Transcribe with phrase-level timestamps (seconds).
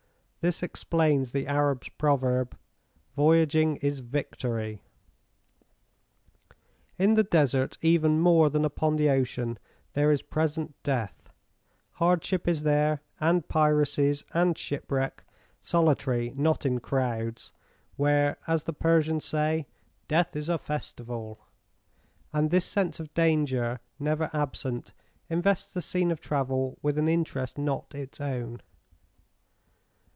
[0.43, 2.57] This explains the Arab's proverb,
[3.15, 4.81] "Voyaging is victory."
[6.97, 9.59] In the Desert, even more than upon the ocean,
[9.93, 11.29] there is present death:
[11.91, 15.23] hardship is there, and piracies, and shipwreck,
[15.61, 17.53] solitary, not in crowds,
[17.95, 19.67] where, as the Persians say,
[20.07, 21.39] "Death is a Festival";
[22.33, 24.91] and this sense of danger, never absent,
[25.29, 28.59] invests the scene of travel with an interest not its own.